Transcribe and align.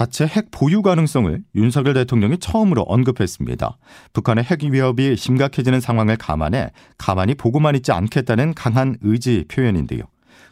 자체 0.00 0.26
핵 0.26 0.50
보유 0.50 0.80
가능성을 0.80 1.42
윤석열 1.56 1.92
대통령이 1.92 2.38
처음으로 2.38 2.84
언급했습니다. 2.84 3.76
북한의 4.14 4.44
핵 4.44 4.62
위협이 4.62 5.14
심각해지는 5.14 5.78
상황을 5.80 6.16
감안해 6.16 6.70
가만히 6.96 7.34
보고만 7.34 7.76
있지 7.76 7.92
않겠다는 7.92 8.54
강한 8.54 8.96
의지 9.02 9.44
표현인데요. 9.50 10.04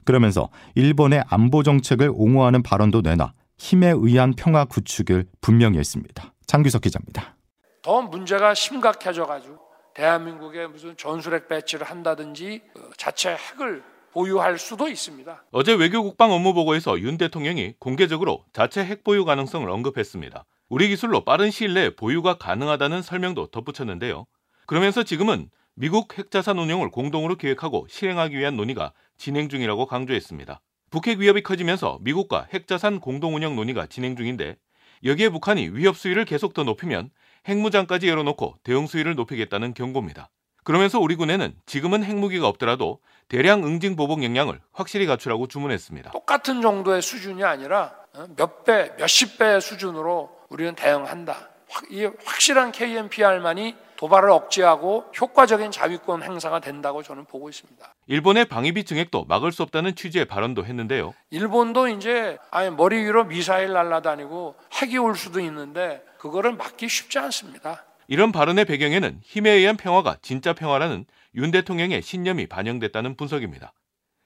그러면서 0.05 0.51
일본의 0.75 1.25
안보 1.31 1.63
정책을 1.63 2.11
옹호하는 2.13 2.63
발언도 2.63 3.01
내놔 3.01 3.33
힘에 3.57 3.95
의한 3.97 4.35
평화 4.37 4.67
구축을 4.67 5.25
분명히 5.41 5.79
했습니다. 5.79 6.35
장규석 6.47 6.83
기자입니다. 6.83 7.35
더 7.81 8.03
문제가 8.03 8.53
심각해져 8.53 9.25
가지고 9.25 9.61
대한민국에 9.95 10.67
무슨 10.67 10.95
전술핵 10.95 11.49
배치를 11.49 11.87
한다든지 11.87 12.61
그 12.75 12.91
자체 12.99 13.31
핵을 13.31 13.83
보유할 14.19 14.59
수도 14.59 14.89
있습니다. 14.89 15.45
어제 15.53 15.73
외교국방 15.75 16.33
업무보고에서 16.33 16.99
윤 16.99 17.19
대통령이 17.19 17.75
공개적으로 17.79 18.45
자체 18.53 18.85
핵 18.85 19.05
보유 19.05 19.25
가능성을 19.25 19.71
언급했습니다. 19.71 20.45
우리 20.69 20.89
기술로 20.89 21.25
빠른 21.25 21.53
시일 21.53 21.75
내에 21.75 21.91
보유가 21.95 22.37
가능하다는 22.37 23.03
설명도 23.03 23.53
덧붙였는데요. 23.53 24.27
그러면서 24.67 25.05
지금은 25.05 25.51
미국 25.75 26.19
핵자산 26.19 26.59
운용을 26.59 26.91
공동으로 26.91 27.37
기획하고 27.37 27.87
실행하기 27.89 28.37
위한 28.37 28.57
논의가 28.57 28.93
진행 29.19 29.49
중이라고 29.49 29.87
강조했습니다. 29.87 30.61
북핵 30.91 31.21
위협이 31.21 31.45
커지면서 31.45 31.99
미국과 32.01 32.49
핵자산 32.53 32.99
공동 32.99 33.37
운영 33.37 33.55
논의가 33.55 33.87
진행 33.87 34.17
중인데 34.17 34.57
여기에 35.05 35.29
북한이 35.29 35.69
위협 35.69 35.97
수위를 35.97 36.25
계속 36.25 36.55
더 36.55 36.65
높이면 36.65 37.11
핵무장까지 37.47 38.09
열어놓고 38.09 38.57
대응 38.65 38.89
수위를 38.89 39.15
높이겠다는 39.15 39.75
경고입니다. 39.75 40.29
그러면서 40.65 40.99
우리 40.99 41.17
군에는 41.17 41.55
지금은 41.67 42.05
핵무기가 42.05 42.47
없더라도 42.49 42.99
대량 43.29 43.65
응징 43.65 43.97
보복 43.97 44.23
역량을 44.25 44.61
확실히 44.73 45.07
갖추라고 45.07 45.49
주문했습니다. 45.49 46.11
똑같은 46.13 46.63
정도의 46.63 47.03
수준이 47.03 47.45
아니라 47.45 47.95
어, 48.15 48.27
몇 48.37 48.65
배, 48.65 48.93
몇십 48.99 49.39
배의 49.39 49.61
수준으로 49.61 50.31
우리는 50.49 50.75
대응한다. 50.75 51.49
이 51.91 52.05
확실한 52.25 52.73
KMPR만이 52.73 53.77
도발을 53.97 54.31
억제하고 54.31 55.05
효과적인 55.21 55.71
자위권 55.73 56.23
행사가 56.23 56.61
된다고 56.61 57.03
저는 57.03 57.25
보고 57.25 57.49
있습니다. 57.49 57.95
일본의 58.07 58.47
방위비 58.47 58.85
증액도 58.85 59.25
막을 59.25 59.53
수 59.53 59.63
없다는 59.65 59.97
취지의 59.97 60.25
발언도 60.27 60.65
했는데요. 60.65 61.15
일본도 61.31 61.89
이제 61.89 62.39
아예 62.51 62.71
머리 62.71 62.97
위로 63.05 63.25
미사일 63.25 63.73
날아다니고 63.73 64.55
핵이 64.75 64.99
올 64.99 65.17
수도 65.17 65.41
있는데 65.41 66.03
그거를 66.19 66.53
막기 66.53 66.89
쉽지 66.89 67.19
않습니다. 67.19 67.85
이런 68.09 68.33
발언의 68.33 68.65
배경에는 68.65 69.21
힘에 69.23 69.51
의한 69.51 69.77
평화가 69.77 70.17
진짜 70.23 70.55
평화라는 70.55 71.05
윤 71.35 71.51
대통령의 71.51 72.03
신념이 72.03 72.47
반영됐다는 72.47 73.17
분석입니다. 73.17 73.75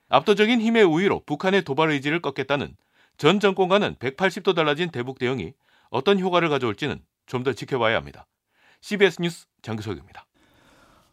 압도적인 0.09 0.61
힘의 0.61 0.83
우위로 0.83 1.23
북한의 1.25 1.63
도발 1.63 1.91
의지를 1.91 2.21
꺾겠다는 2.21 2.75
전 3.17 3.39
정권과는 3.39 3.95
180도 3.95 4.55
달라진 4.55 4.89
대북 4.89 5.19
대응이 5.19 5.53
어떤 5.89 6.19
효과를 6.19 6.49
가져올지는 6.49 6.99
좀 7.25 7.43
더 7.43 7.53
지켜봐야 7.53 7.95
합니다. 7.95 8.25
CBS 8.81 9.21
뉴스 9.21 9.45
장규석입니다. 9.61 10.25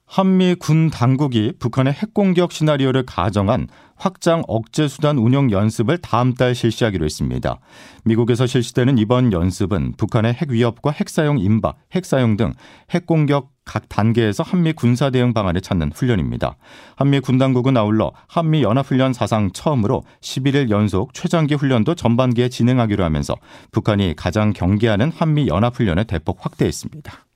한미 0.07 0.57
군 0.57 0.91
당국이 0.91 1.53
북한의 1.59 1.93
핵 1.93 2.13
공격 2.15 2.51
시나리오를 2.51 3.05
가정한 3.07 3.69
확장 4.01 4.43
억제 4.49 4.89
수단 4.89 5.19
운용 5.19 5.51
연습을 5.51 5.99
다음 5.99 6.35
달 6.35 6.55
실시하기로 6.55 7.05
했습니다. 7.05 7.61
미국에서 8.05 8.47
실시되는 8.47 8.97
이번 8.99 9.33
연습은 9.33 9.93
북한의 9.99 10.33
핵 10.33 10.51
위협과 10.51 10.91
핵 10.91 11.09
사용 11.11 11.39
임박, 11.39 11.77
핵 11.93 12.05
사용 12.07 12.37
등 12.37 12.53
핵 12.93 13.07
공격 13.07 13.53
각 13.65 13.89
단계에서 13.89 14.43
한미 14.43 14.73
군사 14.73 15.11
대응 15.11 15.33
방안을 15.33 15.61
찾는 15.61 15.93
훈련입니다. 15.95 16.57
한미 16.97 17.21
군 17.21 17.39
당국은 17.39 17.77
아울러 17.77 18.13
한미 18.27 18.63
연합훈련 18.63 19.13
사상 19.13 19.53
처음으로 19.53 20.03
11일 20.21 20.71
연속 20.71 21.15
최장기 21.15 21.55
훈련도 21.55 21.95
전반기에 21.95 22.49
진행하기로 22.49 23.05
하면서 23.05 23.37
북한이 23.71 24.15
가장 24.17 24.53
경계하는 24.53 25.13
한미 25.15 25.47
연합훈련을 25.47 26.05
대폭 26.05 26.45
확대했습니다. 26.45 27.30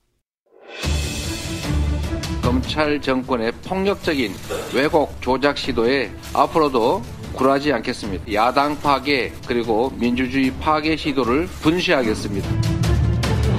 검찰 2.45 3.01
정권의 3.01 3.53
폭력적인 3.67 4.35
왜곡 4.75 5.23
조작 5.23 5.57
시도에 5.57 6.13
앞으로도 6.35 7.03
굴하지 7.33 7.73
않겠습니다. 7.73 8.33
야당 8.35 8.79
파괴 8.79 9.33
그리고 9.49 9.91
민주주의 9.97 10.53
파괴 10.61 10.95
시도를 10.95 11.47
분시하겠습니다. 11.63 12.47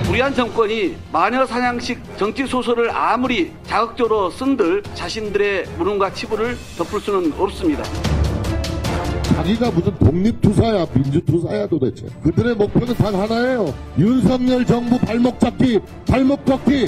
우리한 0.08 0.36
정권이 0.36 0.96
마녀 1.12 1.48
사냥식 1.48 2.00
정치 2.18 2.46
소설을 2.46 2.92
아무리 2.92 3.52
자극적으로 3.64 4.30
쓴들 4.30 4.84
자신들의 4.94 5.66
무능과 5.80 6.14
치부를 6.14 6.56
덮을 6.78 7.00
수는 7.00 7.34
없습니다. 7.40 7.84
자기가 9.36 9.72
무슨 9.72 9.98
독립투사야 9.98 10.86
민주투사야 10.94 11.68
도대체 11.68 12.06
그들의 12.24 12.56
목표는 12.56 12.96
단 12.96 13.14
하나예요 13.14 13.74
윤석열 13.98 14.66
정부 14.66 14.98
발목 15.00 15.40
잡기 15.40 15.80
발목 16.08 16.46
꺾기 16.46 16.86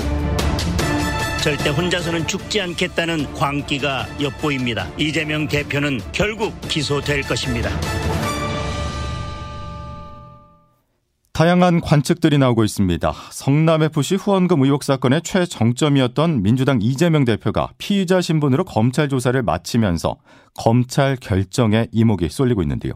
절대 1.41 1.69
혼자서는 1.69 2.27
죽지 2.27 2.59
않겠다는 2.61 3.33
광기가 3.33 4.07
엿보입니다. 4.21 4.87
이재명 4.97 5.47
대표는 5.47 6.01
결국 6.11 6.59
기소될 6.61 7.21
것입니다. 7.21 7.69
다양한 11.37 11.81
관측들이 11.81 12.39
나오고 12.39 12.63
있습니다. 12.63 13.13
성남FC 13.31 14.15
후원금 14.15 14.63
의혹 14.63 14.83
사건의 14.83 15.21
최정점이었던 15.21 16.41
민주당 16.41 16.79
이재명 16.81 17.25
대표가 17.25 17.69
피의자 17.77 18.21
신분으로 18.21 18.65
검찰 18.65 19.07
조사를 19.07 19.39
마치면서 19.43 20.17
검찰 20.55 21.15
결정에 21.15 21.87
이목이 21.91 22.29
쏠리고 22.29 22.63
있는데요. 22.63 22.93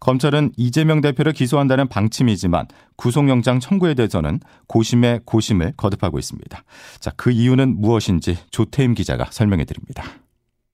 검찰은 0.00 0.52
이재명 0.56 1.00
대표를 1.00 1.32
기소한다는 1.32 1.86
방침이지만 1.88 2.66
구속영장 2.96 3.60
청구에 3.60 3.94
대해서는 3.94 4.40
고심의 4.66 5.20
고심을 5.26 5.74
거듭하고 5.76 6.18
있습니다. 6.18 6.64
자, 6.98 7.12
그 7.16 7.30
이유는 7.30 7.80
무엇인지 7.80 8.38
조태임 8.50 8.94
기자가 8.94 9.26
설명해 9.30 9.64
드립니다. 9.66 10.04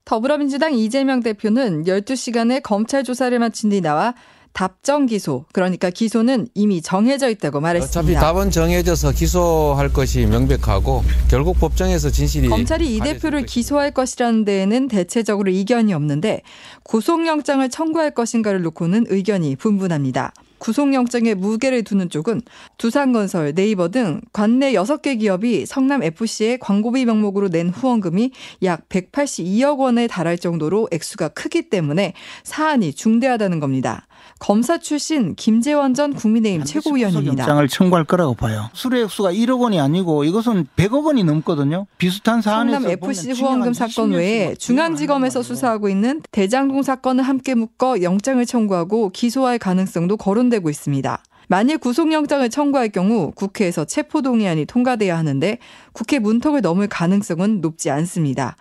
더불어민주당 0.05 0.73
이재명 0.73 1.19
대표는 1.19 1.83
12시간의 1.83 2.63
검찰 2.63 3.03
조사를 3.03 3.37
마친 3.39 3.69
뒤 3.69 3.81
나와 3.81 4.15
답정 4.57 5.05
기소, 5.05 5.45
그러니까 5.53 5.91
기소는 5.91 6.47
이미 6.55 6.81
정해져 6.81 7.29
있다고 7.29 7.59
말했습니다. 7.59 7.99
어차피 7.99 8.15
답은 8.15 8.49
정해져서 8.49 9.11
기소할 9.11 9.93
것이 9.93 10.25
명백하고 10.25 11.03
결국 11.29 11.59
법정에서 11.59 12.09
진실이 12.09 12.49
검찰이 12.49 12.95
이 12.95 12.99
대표를 12.99 13.45
기소할 13.45 13.91
것이라는 13.91 14.45
데에는 14.45 14.87
대체적으로 14.87 15.51
이견이 15.51 15.93
없는데 15.93 16.41
구속영장을 16.81 17.69
청구할 17.69 18.15
것인가를 18.15 18.63
놓고는 18.63 19.05
의견이 19.09 19.57
분분합니다. 19.57 20.33
구속영장에 20.57 21.35
무게를 21.35 21.83
두는 21.83 22.09
쪽은 22.09 22.41
두산건설, 22.79 23.53
네이버 23.53 23.89
등 23.89 24.21
관내 24.33 24.73
6개 24.73 25.19
기업이 25.19 25.67
성남FC의 25.67 26.57
광고비 26.57 27.05
명목으로 27.05 27.49
낸 27.49 27.69
후원금이 27.69 28.31
약 28.63 28.89
182억 28.89 29.77
원에 29.77 30.07
달할 30.07 30.39
정도로 30.39 30.87
액수가 30.91 31.27
크기 31.29 31.69
때문에 31.69 32.13
사안이 32.43 32.93
중대하다는 32.93 33.59
겁니다. 33.59 34.07
검사 34.39 34.77
출신 34.77 35.35
김재원 35.35 35.93
전 35.93 36.13
국민의힘 36.13 36.63
최고위원입니다. 36.63 37.43
영장을 37.43 37.67
청구할 37.67 38.05
거라고 38.05 38.33
봐요. 38.35 38.69
수뢰 38.73 39.01
액수가 39.01 39.33
1억 39.33 39.59
원이 39.61 39.79
아니고 39.79 40.23
이것은 40.23 40.67
100억 40.75 41.05
원이 41.05 41.23
넘거든요. 41.23 41.87
비슷한 41.97 42.41
사안에서 42.41 42.79
성남 42.79 42.91
FC 42.91 43.31
후원금 43.31 43.73
사건 43.73 44.11
외에 44.11 44.55
중앙지검에서 44.55 45.41
수사하고 45.41 45.89
있는 45.89 46.21
대장동 46.31 46.83
사건을 46.83 47.23
함께 47.23 47.55
묶어 47.55 48.01
영장을 48.01 48.45
청구하고 48.45 49.09
기소할 49.09 49.59
가능성도 49.59 50.17
거론되고 50.17 50.69
있습니다. 50.69 51.23
만일 51.49 51.77
구속영장을 51.77 52.49
청구할 52.49 52.89
경우 52.89 53.31
국회에서 53.33 53.85
체포동의안이 53.85 54.65
통과돼야 54.65 55.17
하는데 55.17 55.57
국회 55.93 56.19
문턱을 56.19 56.61
넘을 56.61 56.87
가능성은 56.87 57.61
높지 57.61 57.89
않습니다. 57.89 58.57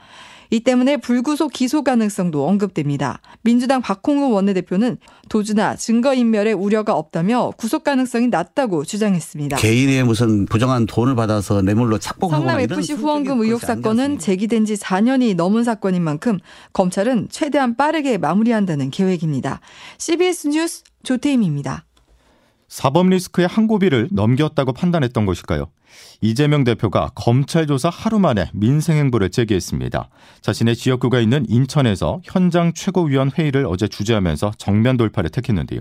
이 0.50 0.60
때문에 0.60 0.96
불구속 0.98 1.52
기소 1.52 1.82
가능성도 1.82 2.46
언급됩니다. 2.46 3.20
민주당 3.42 3.82
박홍근 3.82 4.30
원내대표는 4.30 4.98
도주나 5.28 5.76
증거인멸의 5.76 6.54
우려가 6.54 6.94
없다며 6.94 7.52
구속 7.56 7.84
가능성이 7.84 8.28
낮다고 8.28 8.84
주장했습니다. 8.84 9.56
개인의 9.56 10.04
무슨 10.04 10.46
부정한 10.46 10.86
돈을 10.86 11.14
받아서 11.14 11.62
뇌물로 11.62 11.98
착복하거나 11.98 12.52
성남 12.52 12.78
FC 12.78 12.94
후원금 12.94 13.40
의혹 13.40 13.60
사건은 13.60 14.18
제기된 14.18 14.64
지 14.64 14.74
4년이 14.74 15.36
넘은 15.36 15.64
사건인 15.64 16.02
만큼 16.02 16.38
검찰은 16.72 17.28
최대한 17.30 17.76
빠르게 17.76 18.18
마무리한다는 18.18 18.90
계획입니다. 18.90 19.60
CBS 19.98 20.48
뉴스 20.48 20.82
조태임입니다. 21.02 21.84
사법 22.68 23.08
리스크의 23.08 23.46
한 23.48 23.66
고비를 23.66 24.08
넘겼다고 24.10 24.72
판단했던 24.72 25.26
것일까요? 25.26 25.68
이재명 26.20 26.64
대표가 26.64 27.10
검찰 27.14 27.66
조사 27.66 27.88
하루 27.88 28.18
만에 28.18 28.50
민생 28.52 28.96
행보를 28.96 29.30
제기했습니다. 29.30 30.08
자신의 30.40 30.76
지역구가 30.76 31.20
있는 31.20 31.46
인천에서 31.48 32.20
현장 32.24 32.72
최고위원 32.72 33.30
회의를 33.30 33.66
어제 33.66 33.88
주재하면서 33.88 34.52
정면 34.58 34.96
돌파를 34.96 35.30
택했는데요. 35.30 35.80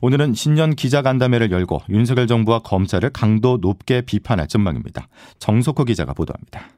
오늘은 0.00 0.34
신년 0.34 0.74
기자간담회를 0.74 1.50
열고 1.50 1.82
윤석열 1.88 2.26
정부와 2.26 2.60
검찰을 2.60 3.10
강도 3.10 3.58
높게 3.60 4.02
비판할 4.02 4.48
전망입니다. 4.48 5.08
정석호 5.38 5.84
기자가 5.84 6.12
보도합니다. 6.12 6.68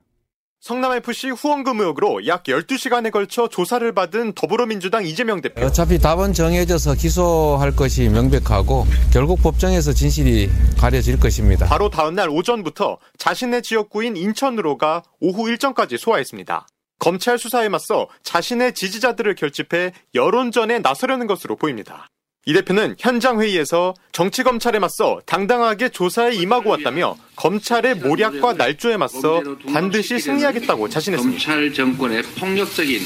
성남FC 0.61 1.31
후원금 1.31 1.81
의혹으로 1.81 2.27
약 2.27 2.45
12시간에 2.45 3.11
걸쳐 3.11 3.49
조사를 3.49 3.93
받은 3.95 4.35
더불어민주당 4.35 5.07
이재명 5.07 5.41
대표. 5.41 5.65
어차피 5.65 5.99
답은 5.99 6.35
정해져서 6.35 6.95
기소할 6.95 7.75
것이 7.75 8.11
명백하고 8.11 8.87
결국 9.11 9.43
법정에서 9.43 9.95
진실이 9.95 10.51
가려질 10.79 11.19
것입니다. 11.19 11.67
바로 11.67 11.89
다음날 11.89 12.29
오전부터 12.29 12.99
자신의 13.17 13.62
지역구인 13.62 14.17
인천으로 14.17 14.77
가 14.77 15.03
오후 15.19 15.49
일정까지 15.49 15.97
소화했습니다. 15.97 16.67
검찰 16.99 17.39
수사에 17.39 17.71
맞서 17.71 18.09
자신의 18.23 18.75
지지자들을 18.75 19.35
결집해 19.37 19.93
여론전에 20.15 20.81
나서려는 20.81 21.27
것으로 21.27 21.57
보입니다. 21.57 22.09
이 22.47 22.55
대표는 22.55 22.97
현장 22.99 23.39
회의에서 23.41 23.93
정치 24.13 24.43
검찰에 24.43 24.79
맞서 24.79 25.21
당당하게 25.27 25.91
조사에 25.91 26.35
임하고 26.35 26.71
왔다며 26.71 27.17
검찰의 27.37 27.97
모략과 27.97 28.55
날조에 28.55 28.97
맞서 28.97 29.43
반드시 29.71 30.19
승리하겠다고 30.19 30.89
자신했습니다. 30.89 31.45
검찰 31.45 31.73
정권의 31.73 32.23
폭력적인 32.39 33.01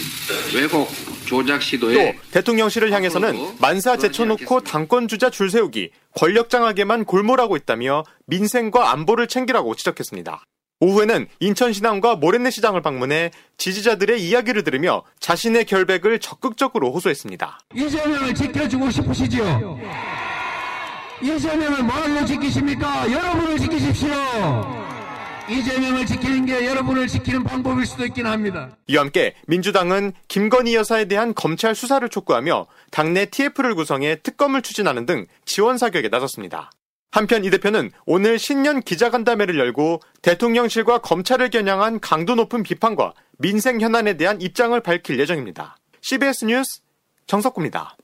왜곡 0.54 0.88
조작 1.26 1.62
시도에 1.62 2.12
또 2.12 2.20
대통령실을 2.30 2.92
향해서는 2.92 3.56
만사 3.58 3.96
제쳐놓고 3.96 4.60
당권 4.60 5.08
주자 5.08 5.30
줄 5.30 5.50
세우기, 5.50 5.90
권력 6.14 6.48
장악에만 6.48 7.04
골몰하고 7.04 7.56
있다며 7.56 8.04
민생과 8.26 8.92
안보를 8.92 9.26
챙기라고 9.26 9.74
지적했습니다. 9.74 10.44
오후에는 10.80 11.28
인천시장과 11.40 12.16
모래내 12.16 12.50
시장을 12.50 12.82
방문해 12.82 13.30
지지자들의 13.56 14.22
이야기를 14.22 14.64
들으며 14.64 15.02
자신의 15.20 15.64
결백을 15.66 16.18
적극적으로 16.18 16.92
호소했습니다. 16.92 17.58
이재명을 17.74 18.34
지켜주고 18.34 18.90
싶으시죠? 18.90 19.78
이재명을 21.22 21.82
뭘로 21.84 22.24
지키십니까? 22.26 23.10
여러분을 23.10 23.58
지키십시오. 23.58 24.10
이재명을 25.48 26.06
지키는 26.06 26.46
게 26.46 26.66
여러분을 26.66 27.06
지키는 27.06 27.44
방법일 27.44 27.84
수도 27.84 28.06
있긴 28.06 28.26
합니다. 28.26 28.76
이와 28.86 29.02
함께 29.02 29.34
민주당은 29.46 30.12
김건희 30.28 30.74
여사에 30.74 31.04
대한 31.04 31.34
검찰 31.34 31.74
수사를 31.74 32.06
촉구하며 32.08 32.66
당내 32.90 33.26
TF를 33.26 33.74
구성해 33.74 34.16
특검을 34.22 34.62
추진하는 34.62 35.04
등 35.04 35.26
지원 35.44 35.76
사격에 35.76 36.08
나섰습니다. 36.08 36.70
한편 37.14 37.44
이 37.44 37.50
대표는 37.50 37.92
오늘 38.06 38.40
신년 38.40 38.80
기자간담회를 38.80 39.56
열고 39.56 40.00
대통령실과 40.20 40.98
검찰을 40.98 41.48
겨냥한 41.48 42.00
강도 42.00 42.34
높은 42.34 42.64
비판과 42.64 43.14
민생 43.38 43.80
현안에 43.80 44.16
대한 44.16 44.40
입장을 44.40 44.78
밝힐 44.80 45.20
예정입니다. 45.20 45.76
CBS 46.00 46.46
뉴스 46.46 46.80
정석구입니다. 47.28 47.96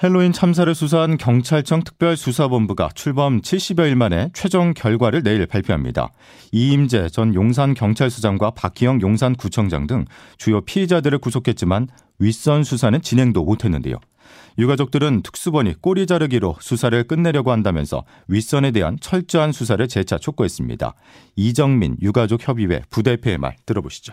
헬로윈 0.00 0.32
참사를 0.32 0.72
수사한 0.72 1.16
경찰청 1.16 1.82
특별수사본부가 1.82 2.90
출범 2.94 3.40
70여일 3.40 3.96
만에 3.96 4.30
최종 4.34 4.72
결과를 4.72 5.24
내일 5.24 5.44
발표합니다. 5.46 6.12
이임재 6.52 7.08
전 7.08 7.34
용산경찰서장과 7.34 8.52
박기영 8.52 9.00
용산구청장 9.00 9.88
등 9.88 10.04
주요 10.36 10.60
피의자들을 10.60 11.18
구속했지만 11.18 11.88
윗선 12.20 12.62
수사는 12.62 13.02
진행도 13.02 13.42
못했는데요. 13.42 13.96
유가족들은 14.58 15.22
특수본이 15.22 15.74
꼬리 15.80 16.06
자르기로 16.06 16.56
수사를 16.60 17.02
끝내려고 17.04 17.52
한다면서 17.52 18.04
윗선에 18.28 18.70
대한 18.72 18.96
철저한 19.00 19.52
수사를 19.52 19.86
재차 19.88 20.18
촉구했습니다. 20.18 20.94
이정민 21.36 21.96
유가족 22.02 22.46
협의회 22.46 22.82
부대표의 22.90 23.38
말 23.38 23.56
들어보시죠. 23.66 24.12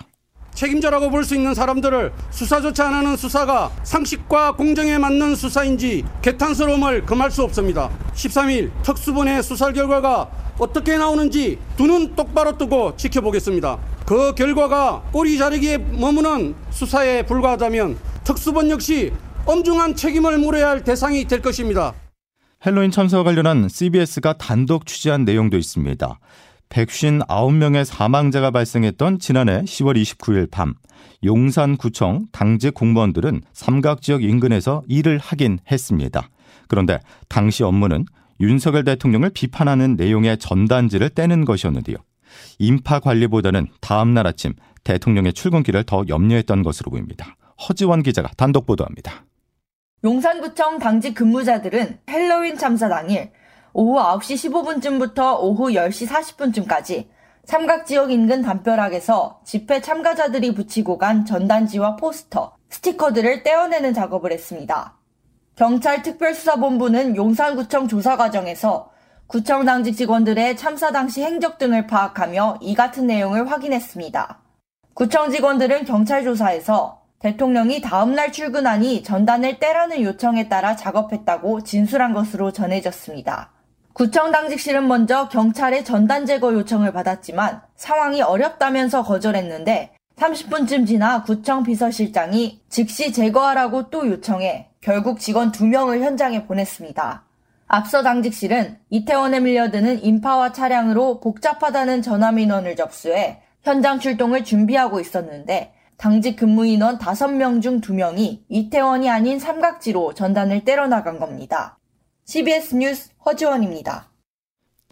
책임자라고 0.53 1.09
볼 1.09 1.25
수 1.25 1.35
있는 1.35 1.53
사람들을 1.53 2.13
수사조차 2.31 2.87
안 2.87 2.93
하는 2.93 3.17
수사가 3.17 3.71
상식과 3.83 4.53
공정에 4.53 4.97
맞는 4.97 5.35
수사인지 5.35 6.05
개탄스러움을 6.21 7.05
금할 7.05 7.29
수 7.29 7.43
없습니다. 7.43 7.89
13일 8.13 8.71
특수본의 8.83 9.43
수사 9.43 9.73
결과가 9.73 10.29
어떻게 10.57 10.97
나오는지 10.97 11.59
두 11.75 11.87
눈 11.87 12.15
똑바로 12.15 12.57
뜨고 12.57 12.95
지켜보겠습니다. 12.95 13.77
그 14.05 14.33
결과가 14.35 15.03
꼬리 15.11 15.37
자르기에 15.37 15.77
머무는 15.79 16.55
수사에 16.69 17.23
불과하다면 17.25 17.97
특수본 18.23 18.69
역시 18.69 19.11
엄중한 19.45 19.95
책임을 19.95 20.39
물어야 20.39 20.69
할 20.69 20.83
대상이 20.83 21.25
될 21.25 21.41
것입니다. 21.41 21.93
헬로윈 22.65 22.91
참사와 22.91 23.23
관련한 23.23 23.69
CBS가 23.69 24.33
단독 24.33 24.85
취재한 24.85 25.23
내용도 25.23 25.57
있습니다. 25.57 26.19
159명의 26.69 27.85
사망자가 27.85 28.49
발생했던 28.51 29.19
지난해 29.19 29.61
10월 29.61 30.01
29일 30.01 30.49
밤 30.49 30.73
용산구청 31.23 32.27
당직 32.31 32.73
공무원들은 32.73 33.41
삼각지역 33.53 34.23
인근에서 34.23 34.83
일을 34.87 35.19
하긴 35.19 35.59
했습니다. 35.71 36.29
그런데 36.67 36.99
당시 37.29 37.63
업무는 37.63 38.05
윤석열 38.39 38.83
대통령을 38.83 39.29
비판하는 39.29 39.95
내용의 39.95 40.39
전단지를 40.39 41.09
떼는 41.09 41.45
것이었는데요. 41.45 41.97
인파 42.59 42.99
관리보다는 42.99 43.67
다음 43.79 44.13
날 44.13 44.27
아침 44.27 44.53
대통령의 44.83 45.33
출근길을 45.33 45.83
더 45.83 46.03
염려했던 46.07 46.63
것으로 46.63 46.91
보입니다. 46.91 47.37
허지원 47.67 48.03
기자가 48.03 48.29
단독 48.35 48.65
보도합니다. 48.65 49.25
용산구청 50.05 50.77
당직 50.77 51.15
근무자들은 51.15 51.97
헬로윈 52.07 52.59
참사 52.59 52.87
당일 52.87 53.31
오후 53.73 53.97
9시 53.97 54.51
15분쯤부터 54.51 55.39
오후 55.41 55.69
10시 55.69 56.07
40분쯤까지 56.07 57.07
삼각지역 57.45 58.11
인근 58.11 58.43
담벼락에서 58.43 59.41
집회 59.43 59.81
참가자들이 59.81 60.53
붙이고 60.53 60.99
간 60.99 61.25
전단지와 61.25 61.95
포스터, 61.95 62.55
스티커들을 62.69 63.41
떼어내는 63.41 63.95
작업을 63.95 64.31
했습니다. 64.31 64.95
경찰 65.55 66.03
특별수사본부는 66.03 67.15
용산구청 67.15 67.87
조사 67.87 68.15
과정에서 68.15 68.91
구청 69.25 69.65
당직 69.65 69.95
직원들의 69.97 70.55
참사 70.55 70.91
당시 70.91 71.23
행적 71.23 71.57
등을 71.57 71.87
파악하며 71.87 72.59
이 72.61 72.75
같은 72.75 73.07
내용을 73.07 73.49
확인했습니다. 73.49 74.39
구청 74.93 75.31
직원들은 75.31 75.85
경찰 75.85 76.23
조사에서 76.23 77.04
대통령이 77.19 77.81
다음날 77.81 78.31
출근하니 78.31 79.03
전단을 79.03 79.59
떼라는 79.59 80.01
요청에 80.01 80.47
따라 80.49 80.75
작업했다고 80.75 81.63
진술한 81.63 82.13
것으로 82.13 82.51
전해졌습니다. 82.51 83.51
구청 83.93 84.31
당직실은 84.31 84.87
먼저 84.87 85.29
경찰의 85.29 85.85
전단 85.85 86.25
제거 86.25 86.53
요청을 86.53 86.91
받았지만 86.91 87.61
상황이 87.75 88.21
어렵다면서 88.21 89.03
거절했는데 89.03 89.91
30분쯤 90.17 90.85
지나 90.85 91.23
구청 91.23 91.63
비서실장이 91.63 92.61
즉시 92.69 93.11
제거하라고 93.11 93.89
또 93.89 94.07
요청해 94.07 94.69
결국 94.81 95.19
직원 95.19 95.51
2명을 95.51 96.01
현장에 96.01 96.45
보냈습니다. 96.45 97.23
앞서 97.67 98.03
당직실은 98.03 98.77
이태원에 98.89 99.39
밀려드는 99.39 100.03
인파와 100.03 100.51
차량으로 100.51 101.19
복잡하다는 101.19 102.01
전화 102.01 102.31
민원을 102.31 102.75
접수해 102.75 103.41
현장 103.63 103.99
출동을 103.99 104.43
준비하고 104.43 104.99
있었는데 104.99 105.74
당직 105.97 106.35
근무 106.35 106.65
인원 106.65 106.97
5명 106.97 107.61
중 107.61 107.81
2명이 107.81 108.41
이태원이 108.49 109.09
아닌 109.09 109.39
삼각지로 109.39 110.13
전단을 110.13 110.65
때려나간 110.65 111.19
겁니다. 111.19 111.77
CBS 112.25 112.75
뉴스 112.75 113.09
허지원입니다. 113.25 114.09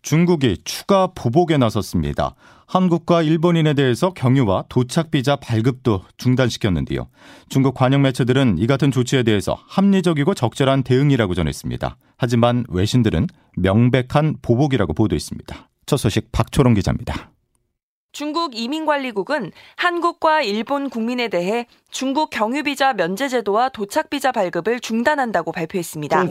중국이 0.02 0.58
추가 0.66 1.08
보복에 1.08 1.58
나섰습니다. 1.58 2.36
한국과 2.68 3.22
일본인에 3.22 3.74
대해서 3.74 4.14
경유와 4.14 4.66
도착 4.68 5.12
비자 5.12 5.36
발급도 5.36 6.02
중단시켰는데요. 6.18 7.08
중국 7.50 7.74
관영 7.74 8.02
매체들은 8.02 8.58
이 8.58 8.68
같은 8.68 8.92
조치에 8.92 9.24
대해서 9.24 9.58
합리적이고 9.68 10.34
적절한 10.34 10.84
대응이라고 10.84 11.34
전했습니다. 11.36 11.98
하지만 12.18 12.66
외신들은 12.70 13.28
명백한 13.58 14.38
보복이라고 14.42 14.94
보도했습니다. 14.94 15.70
첫 15.86 15.98
소식 15.98 16.32
박초롱 16.32 16.74
기자입니다. 16.74 17.33
중국 18.14 18.56
이민관리국은 18.56 19.52
한국과 19.76 20.44
일본 20.44 20.90
국민에 20.90 21.28
대해 21.28 21.66
중국 21.90 22.30
경유비자 22.30 22.94
면제 22.94 23.28
제도와 23.28 23.70
도착비자 23.70 24.32
발급을 24.32 24.80
중단한다고 24.80 25.52
발표했습니다. 25.52 26.24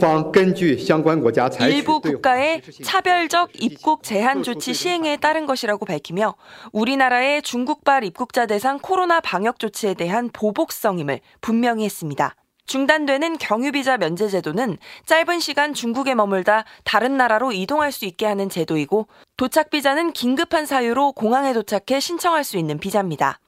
일부 1.69 1.99
국가의 1.99 2.61
차별적 2.83 3.49
입국 3.61 4.03
제한 4.03 4.43
조치 4.43 4.73
시행에 4.73 5.17
따른 5.17 5.45
것이라고 5.45 5.85
밝히며 5.85 6.35
우리나라의 6.71 7.41
중국발 7.41 8.05
입국자 8.05 8.45
대상 8.45 8.79
코로나 8.79 9.19
방역 9.19 9.59
조치에 9.59 9.93
대한 9.93 10.29
보복성임을 10.31 11.19
분명히 11.41 11.83
했습니다. 11.83 12.35
중단되는 12.65 13.37
경유비자 13.37 13.97
면제 13.97 14.27
제도는 14.27 14.77
짧은 15.05 15.39
시간 15.39 15.73
중국에 15.73 16.15
머물다 16.15 16.65
다른 16.83 17.17
나라로 17.17 17.51
이동할 17.51 17.91
수 17.91 18.05
있게 18.05 18.25
하는 18.25 18.49
제도이고 18.49 19.07
도착비자는 19.37 20.13
긴급한 20.13 20.65
사유로 20.65 21.11
공항에 21.13 21.53
도착해 21.53 21.99
신청할 21.99 22.43
수 22.43 22.57
있는 22.57 22.79
비자입니다. 22.79 23.39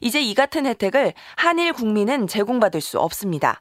이제 0.00 0.20
이 0.20 0.34
같은 0.34 0.66
혜택을 0.66 1.14
한일 1.36 1.72
국민은 1.72 2.26
제공받을 2.26 2.80
수 2.80 2.98
없습니다. 2.98 3.60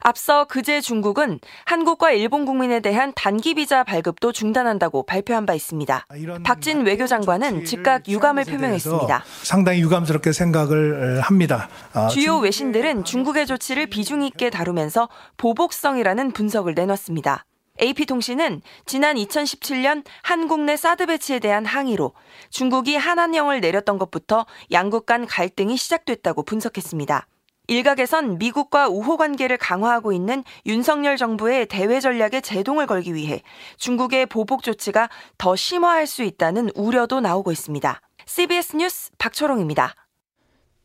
앞서 0.00 0.44
그제 0.44 0.80
중국은 0.80 1.40
한국과 1.64 2.12
일본 2.12 2.44
국민에 2.44 2.80
대한 2.80 3.12
단기 3.14 3.54
비자 3.54 3.84
발급도 3.84 4.32
중단한다고 4.32 5.04
발표한 5.06 5.46
바 5.46 5.54
있습니다. 5.54 6.06
박진 6.44 6.84
외교 6.84 7.06
장관은 7.06 7.64
즉각 7.64 8.08
유감을 8.08 8.44
표명했습니다. 8.44 9.24
상당히 9.42 9.80
유감스럽게 9.80 10.32
생각을 10.32 11.20
합니다. 11.20 11.68
아, 11.92 12.08
주요 12.08 12.38
외신들은 12.38 13.04
중국의 13.04 13.46
조치를 13.46 13.86
비중 13.86 14.22
있게 14.22 14.50
다루면서 14.50 15.08
보복성이라는 15.36 16.32
분석을 16.32 16.74
내놨습니다. 16.74 17.44
AP통신은 17.82 18.62
지난 18.86 19.16
2017년 19.16 20.04
한국 20.22 20.60
내 20.60 20.76
사드 20.76 21.06
배치에 21.06 21.40
대한 21.40 21.66
항의로 21.66 22.12
중국이 22.50 22.94
한한령을 22.96 23.60
내렸던 23.60 23.98
것부터 23.98 24.46
양국 24.70 25.06
간 25.06 25.26
갈등이 25.26 25.76
시작됐다고 25.76 26.44
분석했습니다. 26.44 27.26
일각에선 27.66 28.38
미국과 28.38 28.88
우호 28.88 29.16
관계를 29.16 29.56
강화하고 29.56 30.12
있는 30.12 30.44
윤석열 30.66 31.16
정부의 31.16 31.66
대외 31.66 32.00
전략에 32.00 32.40
제동을 32.40 32.86
걸기 32.86 33.14
위해 33.14 33.42
중국의 33.78 34.26
보복 34.26 34.62
조치가 34.62 35.08
더 35.38 35.56
심화할 35.56 36.06
수 36.06 36.22
있다는 36.22 36.70
우려도 36.74 37.20
나오고 37.20 37.52
있습니다. 37.52 38.00
CBS 38.26 38.76
뉴스 38.76 39.10
박초롱입니다. 39.18 39.94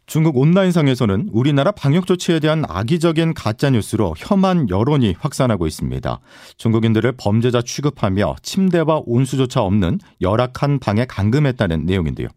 중국 0.10 0.38
온라인상에서는 0.38 1.30
우리나라 1.32 1.70
방역 1.72 2.08
조치에 2.08 2.40
대한 2.40 2.64
악의적인 2.68 3.36
가짜 3.36 3.70
뉴스로 3.70 4.16
혐한 4.18 4.68
여론이 4.68 5.16
확산하고 5.20 5.68
있습니다. 5.68 6.20
중국인들을 6.58 7.12
범죄자 7.16 7.62
취급하며 7.62 8.38
침대와 8.42 9.04
온수조차 9.06 9.62
없는 9.62 10.00
열악한 10.20 10.80
방에 10.80 11.06
감금했다는 11.06 11.86
내용인데요. 11.86 12.28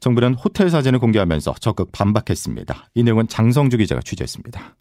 정부는 0.00 0.34
호텔 0.34 0.70
사진을 0.70 0.98
공개하면서 0.98 1.54
적극 1.60 1.92
반박했습니다. 1.92 2.88
이 2.96 3.04
내용은 3.04 3.28
장성주 3.28 3.76
기자가 3.76 4.00
취재했습니다. 4.04 4.74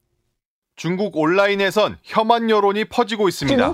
중국 0.79 1.17
온라인에선 1.17 1.97
혐한 2.03 2.49
여론이 2.49 2.85
퍼지고 2.85 3.27
있습니다. 3.27 3.73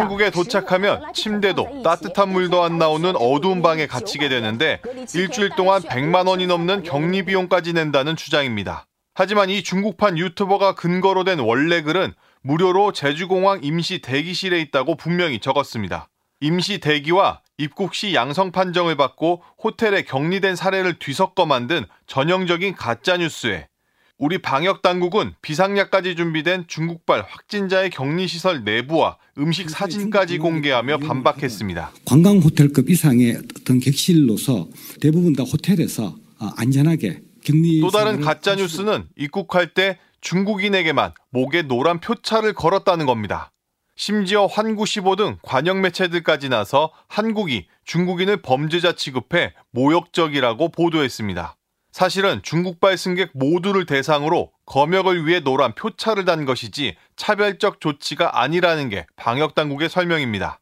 한국에 0.00 0.30
도착하면 0.30 1.12
침대도 1.12 1.82
따뜻한 1.82 2.30
물도 2.30 2.62
안 2.62 2.78
나오는 2.78 3.14
어두운 3.14 3.60
방에 3.60 3.86
갇히게 3.86 4.30
되는데 4.30 4.80
일주일 5.14 5.50
동안 5.50 5.82
100만 5.82 6.26
원이 6.26 6.46
넘는 6.46 6.84
격리 6.84 7.26
비용까지 7.26 7.74
낸다는 7.74 8.16
주장입니다. 8.16 8.86
하지만 9.14 9.50
이 9.50 9.62
중국판 9.62 10.16
유튜버가 10.16 10.74
근거로 10.74 11.24
된 11.24 11.38
원래 11.40 11.82
글은 11.82 12.14
무료로 12.40 12.92
제주공항 12.92 13.60
임시 13.62 14.00
대기실에 14.00 14.58
있다고 14.60 14.96
분명히 14.96 15.38
적었습니다. 15.38 16.08
임시 16.40 16.78
대기와 16.78 17.42
입국 17.58 17.94
시 17.94 18.14
양성 18.14 18.52
판정을 18.52 18.96
받고 18.96 19.42
호텔에 19.62 20.02
격리된 20.02 20.56
사례를 20.56 20.98
뒤섞어 20.98 21.44
만든 21.44 21.84
전형적인 22.06 22.74
가짜뉴스에 22.74 23.68
우리 24.18 24.38
방역 24.38 24.80
당국은 24.80 25.34
비상약까지 25.42 26.16
준비된 26.16 26.64
중국발 26.68 27.26
확진자의 27.28 27.90
격리 27.90 28.26
시설 28.26 28.64
내부와 28.64 29.18
음식 29.36 29.68
사진까지 29.68 30.38
공개하며 30.38 30.98
반박했습니다. 30.98 31.92
관광 32.06 32.38
호텔급 32.38 32.88
이상의 32.88 33.38
어떤 33.60 33.78
객실로서 33.78 34.68
대부분 35.02 35.34
다 35.34 35.42
호텔에서 35.42 36.16
어, 36.38 36.46
안전하게 36.56 37.20
격리. 37.44 37.80
또 37.80 37.90
다른 37.90 38.22
가짜 38.22 38.54
뉴스는 38.54 39.04
입국할 39.16 39.74
때 39.74 39.98
중국인에게만 40.22 41.12
목에 41.30 41.62
노란 41.62 42.00
표차를 42.00 42.54
걸었다는 42.54 43.04
겁니다. 43.04 43.52
심지어 43.96 44.46
환구15 44.46 45.16
등 45.16 45.36
관영 45.42 45.82
매체들까지 45.82 46.48
나서 46.48 46.90
한국이 47.08 47.66
중국인을 47.84 48.38
범죄자 48.42 48.92
취급해 48.92 49.52
모욕적이라고 49.72 50.70
보도했습니다. 50.70 51.55
사실은 51.96 52.40
중국발 52.42 52.98
승객 52.98 53.30
모두를 53.32 53.86
대상으로 53.86 54.50
검역을 54.66 55.26
위해 55.26 55.40
노란 55.40 55.74
표차를 55.74 56.26
단 56.26 56.44
것이지 56.44 56.94
차별적 57.16 57.80
조치가 57.80 58.42
아니라는 58.42 58.90
게 58.90 59.06
방역 59.16 59.54
당국의 59.54 59.88
설명입니다. 59.88 60.60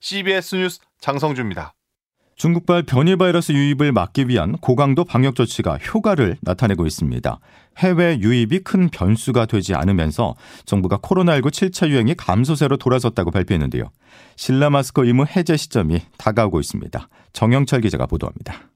CBS 0.00 0.56
뉴스 0.56 0.80
장성주입니다. 0.98 1.74
중국발 2.34 2.84
변이 2.84 3.16
바이러스 3.16 3.52
유입을 3.52 3.92
막기 3.92 4.26
위한 4.28 4.52
고강도 4.56 5.04
방역 5.04 5.34
조치가 5.34 5.76
효과를 5.76 6.38
나타내고 6.40 6.86
있습니다. 6.86 7.38
해외 7.76 8.18
유입이 8.18 8.60
큰 8.60 8.88
변수가 8.88 9.44
되지 9.44 9.74
않으면서 9.74 10.34
정부가 10.64 10.96
코로나19 10.96 11.48
7차 11.48 11.90
유행이 11.90 12.14
감소세로 12.14 12.78
돌아섰다고 12.78 13.32
발표했는데요. 13.32 13.90
실내 14.36 14.70
마스크 14.70 15.04
의무 15.04 15.26
해제 15.26 15.58
시점이 15.58 16.00
다가오고 16.16 16.58
있습니다. 16.58 17.06
정영철 17.34 17.82
기자가 17.82 18.06
보도합니다. 18.06 18.69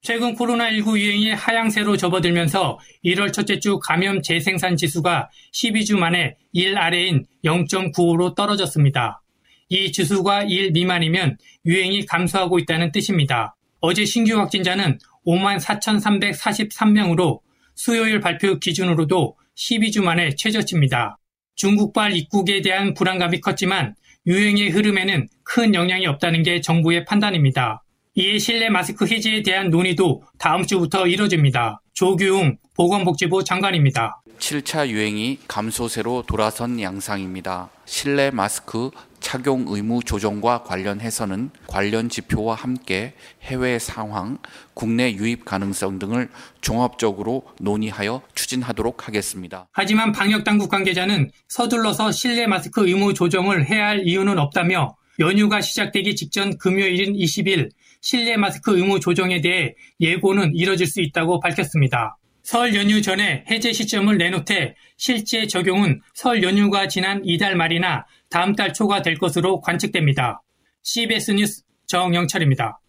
최근 0.00 0.34
코로나19 0.36 0.98
유행이 0.98 1.30
하향세로 1.32 1.96
접어들면서 1.96 2.78
1월 3.04 3.32
첫째 3.32 3.58
주 3.58 3.78
감염 3.78 4.22
재생산 4.22 4.76
지수가 4.76 5.28
12주 5.52 5.98
만에 5.98 6.36
1 6.52 6.78
아래인 6.78 7.26
0.95로 7.44 8.34
떨어졌습니다. 8.34 9.22
이 9.68 9.92
지수가 9.92 10.44
1 10.44 10.72
미만이면 10.72 11.36
유행이 11.66 12.06
감소하고 12.06 12.58
있다는 12.58 12.92
뜻입니다. 12.92 13.56
어제 13.80 14.04
신규 14.04 14.38
확진자는 14.38 14.98
5만 15.26 15.60
4,343명으로 15.60 17.40
수요일 17.74 18.20
발표 18.20 18.58
기준으로도 18.58 19.36
12주 19.56 20.02
만에 20.02 20.34
최저치입니다. 20.36 21.18
중국발 21.56 22.16
입국에 22.16 22.62
대한 22.62 22.94
불안감이 22.94 23.40
컸지만 23.40 23.94
유행의 24.26 24.70
흐름에는 24.70 25.28
큰 25.42 25.74
영향이 25.74 26.06
없다는 26.06 26.44
게 26.44 26.60
정부의 26.60 27.04
판단입니다. 27.04 27.82
이에 28.18 28.36
실내 28.36 28.68
마스크 28.68 29.06
해제에 29.06 29.42
대한 29.42 29.70
논의도 29.70 30.24
다음 30.38 30.66
주부터 30.66 31.06
이뤄집니다. 31.06 31.80
조규웅 31.92 32.56
보건복지부 32.74 33.44
장관입니다. 33.44 34.20
7차 34.40 34.88
유행이 34.88 35.38
감소세로 35.46 36.24
돌아선 36.26 36.80
양상입니다. 36.80 37.70
실내 37.84 38.32
마스크 38.32 38.90
착용 39.20 39.66
의무 39.68 40.02
조정과 40.02 40.64
관련해서는 40.64 41.50
관련 41.68 42.08
지표와 42.08 42.56
함께 42.56 43.14
해외 43.42 43.78
상황, 43.78 44.38
국내 44.74 45.12
유입 45.12 45.44
가능성 45.44 46.00
등을 46.00 46.28
종합적으로 46.60 47.44
논의하여 47.60 48.22
추진하도록 48.34 49.06
하겠습니다. 49.06 49.68
하지만 49.70 50.10
방역 50.10 50.42
당국 50.42 50.70
관계자는 50.70 51.30
서둘러서 51.46 52.10
실내 52.10 52.48
마스크 52.48 52.84
의무 52.84 53.14
조정을 53.14 53.68
해야 53.68 53.86
할 53.86 54.02
이유는 54.04 54.38
없다며 54.38 54.97
연휴가 55.18 55.60
시작되기 55.60 56.14
직전 56.16 56.56
금요일인 56.58 57.14
20일 57.14 57.70
실내 58.00 58.36
마스크 58.36 58.76
의무 58.76 59.00
조정에 59.00 59.40
대해 59.40 59.74
예고는 60.00 60.54
이뤄질 60.54 60.86
수 60.86 61.00
있다고 61.00 61.40
밝혔습니다. 61.40 62.16
설 62.42 62.74
연휴 62.74 63.02
전에 63.02 63.44
해제 63.50 63.72
시점을 63.72 64.16
내놓되 64.16 64.74
실제 64.96 65.46
적용은 65.46 66.00
설 66.14 66.42
연휴가 66.42 66.88
지난 66.88 67.20
이달 67.24 67.56
말이나 67.56 68.06
다음 68.30 68.54
달 68.54 68.72
초가 68.72 69.02
될 69.02 69.18
것으로 69.18 69.60
관측됩니다. 69.60 70.42
CBS 70.82 71.32
뉴스 71.32 71.62
정영철입니다. 71.88 72.80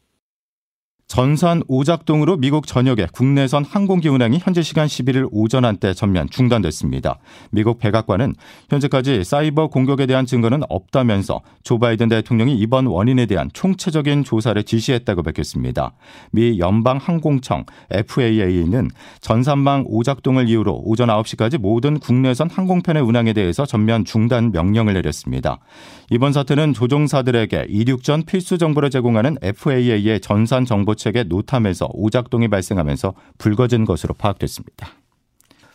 전산 1.10 1.64
오작동으로 1.68 2.38
미국 2.38 2.68
전역의 2.68 3.08
국내선 3.12 3.66
항공기 3.66 4.08
운항이 4.10 4.38
현지 4.38 4.62
시간 4.62 4.86
11일 4.86 5.28
오전 5.32 5.66
한때 5.66 5.96
전면 5.96 6.30
중단됐습니다. 6.30 7.18
미국 7.50 7.80
백악관은 7.80 8.36
현재까지 8.70 9.24
사이버 9.24 9.70
공격에 9.70 10.06
대한 10.06 10.28
증거는 10.28 10.62
없다면서 10.70 11.42
조 11.64 11.80
바이든 11.80 12.10
대통령이 12.10 12.56
이번 12.60 12.86
원인에 12.86 13.26
대한 13.26 13.50
총체적인 13.54 14.24
조사를 14.24 14.62
지시했다고 14.62 15.24
밝혔습니다. 15.24 15.94
미 16.32 16.60
연방항공청 16.60 17.66
FAA는 17.90 18.92
전산망 19.20 19.86
오작동을 19.88 20.48
이유로 20.48 20.84
오전 20.86 21.10
9시까지 21.10 21.58
모든 21.58 21.98
국내선 21.98 22.52
항공편의 22.52 23.02
운항에 23.02 23.34
대해서 23.34 23.66
전면 23.66 24.06
중단 24.06 24.52
명령을 24.52 24.94
내렸습니다. 24.94 25.58
이번 26.12 26.34
사태는 26.34 26.74
조종사들에게 26.74 27.66
이륙 27.68 28.04
전 28.04 28.22
필수 28.22 28.60
정보를 28.60 28.92
제공하는 28.92 29.38
FAA의 29.42 30.20
전산 30.20 30.66
정보 30.66 30.99
정책의 31.00 31.26
노탐에서 31.26 31.90
오작동이 31.94 32.50
발생하면서 32.50 33.14
불거진 33.38 33.86
것으로 33.86 34.14
파악됐습니다. 34.14 34.90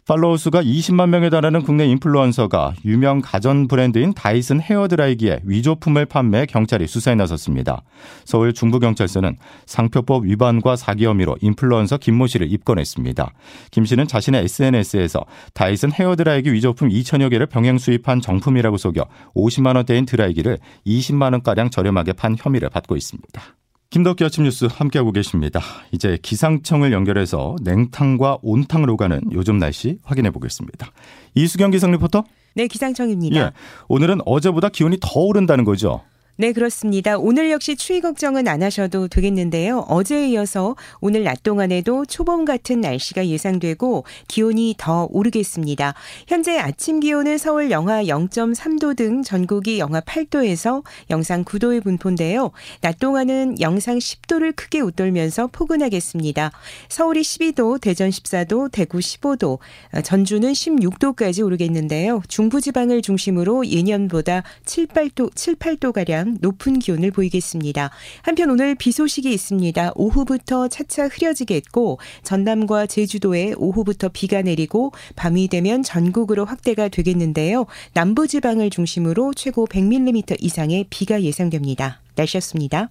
팔로워 0.07 0.37
수가 0.37 0.63
20만 0.63 1.09
명에 1.09 1.31
달하는 1.31 1.63
국내 1.63 1.87
인플루언서가 1.87 2.75
유명 2.85 3.23
가전 3.23 3.69
브랜드인 3.69 4.13
다이슨 4.13 4.61
헤어드라이기에 4.61 5.41
위조품을 5.45 6.05
판매 6.05 6.45
경찰이 6.45 6.87
수사에 6.87 7.15
나섰습니다. 7.15 7.85
서울 8.27 8.53
중부경찰서는 8.53 9.39
상표법 9.65 10.27
위반과 10.27 10.77
사기 10.77 11.07
혐의로 11.07 11.39
인플루언서 11.41 11.97
김모 11.97 12.27
씨를 12.27 12.53
입건했습니다. 12.53 13.33
김 13.71 13.87
씨는 13.87 14.07
자신의 14.07 14.45
SNS에서 14.45 15.25
다이슨 15.55 15.91
헤어드라이기 15.91 16.53
위조품 16.53 16.91
2천여 16.91 17.31
개를 17.31 17.47
병행 17.47 17.79
수입한 17.79 18.21
정품이라고 18.21 18.77
속여 18.77 19.07
50만 19.35 19.77
원대인 19.77 20.05
드라이기를 20.05 20.59
20만 20.87 21.33
원가량 21.33 21.71
저렴하게 21.71 22.13
판 22.13 22.37
혐의를 22.39 22.69
받고 22.69 22.95
있습니다. 22.95 23.43
김덕기 23.91 24.25
아침 24.25 24.45
뉴스 24.45 24.67
함께하고 24.71 25.13
계십니다. 25.13 25.61
이제 25.93 26.19
기상청을 26.21 26.93
연결해서 26.93 27.57
냉탕과 27.63 28.39
온탕으로 28.43 28.97
가는 28.97 29.21
요즘 29.33 29.59
날씨 29.59 29.99
확인해 30.03 30.31
보겠습니다. 30.31 30.91
이수경 31.35 31.71
기상 31.71 31.93
리포터? 31.93 32.25
네, 32.57 32.67
기상청입니다. 32.67 33.37
예, 33.41 33.51
오늘은 33.89 34.21
어제보다 34.27 34.69
기온이 34.69 34.97
더 35.01 35.21
오른다는 35.21 35.65
거죠? 35.65 36.03
네, 36.37 36.53
그렇습니다. 36.53 37.17
오늘 37.17 37.53
역시 37.53 37.77
추위 37.77 38.01
걱정은 38.01 38.49
안 38.49 38.65
하셔도 38.65 39.07
되겠는데요. 39.07 39.85
어제에 39.89 40.31
이어서 40.31 40.75
오늘 41.01 41.23
낮 41.23 41.45
동안에도 41.45 42.05
초봄 42.07 42.45
같은 42.45 42.81
날씨가 42.81 43.29
예상되고 43.29 44.05
기온이 44.27 44.75
더 44.77 45.07
오르겠습니다. 45.13 45.95
현재 46.27 46.59
아침 46.59 46.99
기온은 46.99 47.39
서울 47.39 47.71
영하 47.71 48.03
0.3도 48.03 48.97
등 48.97 49.23
전국이 49.23 49.79
영하 49.79 50.01
8도에서 50.01 50.83
영상 51.09 51.45
9도의 51.45 51.85
분포인데요. 51.85 52.51
낮 52.81 52.99
동안은 52.99 53.61
영상 53.61 53.99
10도를 53.99 54.57
크게 54.57 54.81
웃돌면서 54.81 55.47
포근하겠습니다. 55.53 56.51
서울이 56.89 57.23
12도, 57.23 57.81
대전 57.81 58.11
14도, 58.11 58.73
대구 58.73 58.99
15도, 58.99 59.61
전주는 60.03 60.53
16도까지 60.53 61.47
오르겠는데요. 61.47 62.23
중부지방을 62.27 63.03
중심으로 63.03 63.69
예년보다 63.69 64.43
7, 64.65 64.89
8도, 64.89 65.33
7, 65.37 65.55
8도가량 65.55 66.24
가량 66.25 66.39
높은 66.41 66.79
기온을 66.79 67.11
보이겠습니다. 67.11 67.91
한편 68.23 68.51
오늘 68.51 68.75
비 68.75 68.91
소식이 68.91 69.33
있습니다. 69.33 69.93
오후부터 69.95 70.69
차차 70.69 71.09
흐려지겠고 71.09 71.99
전남과 72.23 72.87
제주도에 72.87 73.53
오후부터 73.57 74.09
비가 74.09 74.43
내리고 74.43 74.93
밤이 75.17 75.49
되면 75.49 75.83
전국으로 75.83 76.45
확대가 76.45 76.89
되겠는데요. 76.89 77.67
남부 77.93 78.27
지방을 78.27 78.71
중심으로 78.71 79.35
최고 79.35 79.67
100mm 79.67 80.37
이상의 80.41 80.87
비가 80.91 81.23
예상됩니다. 81.23 82.01
날씨였습니다. 82.17 82.89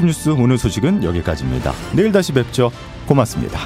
뉴스 0.00 0.30
오늘 0.30 0.58
소식은 0.58 1.04
여기까지입니다. 1.04 1.72
내일 1.94 2.10
다시 2.10 2.32
뵙죠. 2.32 2.72
고맙습니다. 3.06 3.58